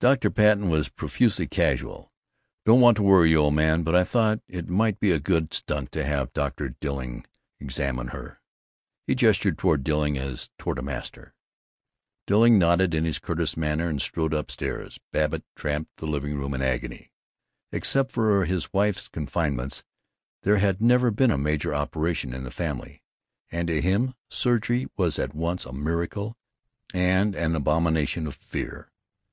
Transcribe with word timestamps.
Dr. 0.00 0.32
Patten 0.32 0.68
was 0.68 0.88
profusely 0.88 1.46
casual: 1.46 2.12
"Don't 2.66 2.80
want 2.80 2.96
to 2.96 3.04
worry 3.04 3.30
you, 3.30 3.36
old 3.36 3.54
man, 3.54 3.84
but 3.84 3.94
I 3.94 4.02
thought 4.02 4.40
it 4.48 4.68
might 4.68 4.98
be 4.98 5.12
a 5.12 5.20
good 5.20 5.54
stunt 5.54 5.92
to 5.92 6.04
have 6.04 6.32
Dr. 6.32 6.70
Dilling 6.70 7.24
examine 7.60 8.08
her." 8.08 8.40
He 9.06 9.14
gestured 9.14 9.56
toward 9.56 9.84
Dilling 9.84 10.18
as 10.18 10.50
toward 10.58 10.80
a 10.80 10.82
master. 10.82 11.34
Billing 12.26 12.58
nodded 12.58 12.94
in 12.94 13.04
his 13.04 13.20
curtest 13.20 13.56
manner 13.56 13.88
and 13.88 14.02
strode 14.02 14.34
up 14.34 14.50
stairs. 14.50 14.98
Babbitt 15.12 15.44
tramped 15.54 15.98
the 15.98 16.06
living 16.06 16.34
room 16.36 16.52
in 16.52 16.60
agony. 16.60 17.12
Except 17.70 18.10
for 18.10 18.46
his 18.46 18.72
wife's 18.72 19.08
confinements 19.08 19.84
there 20.42 20.56
had 20.58 20.82
never 20.82 21.12
been 21.12 21.30
a 21.30 21.38
major 21.38 21.72
operation 21.72 22.34
in 22.34 22.42
the 22.42 22.50
family, 22.50 23.04
and 23.52 23.68
to 23.68 23.80
him 23.80 24.14
surgery 24.28 24.88
was 24.96 25.16
at 25.16 25.32
once 25.32 25.64
a 25.64 25.72
miracle 25.72 26.36
and 26.92 27.36
an 27.36 27.54
abomination 27.54 28.26
of 28.26 28.34
fear. 28.34 28.90